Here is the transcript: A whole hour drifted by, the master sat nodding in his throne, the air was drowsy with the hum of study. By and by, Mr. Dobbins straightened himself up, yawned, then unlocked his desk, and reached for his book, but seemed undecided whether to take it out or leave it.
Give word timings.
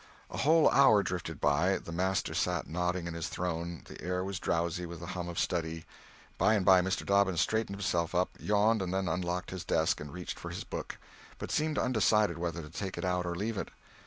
A 0.31 0.37
whole 0.37 0.67
hour 0.71 1.03
drifted 1.03 1.39
by, 1.39 1.77
the 1.77 1.91
master 1.91 2.33
sat 2.33 2.67
nodding 2.67 3.05
in 3.05 3.13
his 3.13 3.27
throne, 3.29 3.83
the 3.85 4.01
air 4.01 4.23
was 4.23 4.39
drowsy 4.39 4.87
with 4.87 4.99
the 4.99 5.05
hum 5.13 5.29
of 5.29 5.37
study. 5.37 5.85
By 6.39 6.55
and 6.55 6.65
by, 6.65 6.81
Mr. 6.81 7.05
Dobbins 7.05 7.39
straightened 7.41 7.75
himself 7.75 8.15
up, 8.15 8.29
yawned, 8.39 8.81
then 8.81 9.07
unlocked 9.07 9.51
his 9.51 9.63
desk, 9.63 10.01
and 10.01 10.11
reached 10.11 10.39
for 10.39 10.49
his 10.49 10.63
book, 10.63 10.97
but 11.37 11.51
seemed 11.51 11.77
undecided 11.77 12.39
whether 12.39 12.63
to 12.63 12.69
take 12.71 12.97
it 12.97 13.05
out 13.05 13.27
or 13.27 13.35
leave 13.35 13.59
it. 13.59 13.69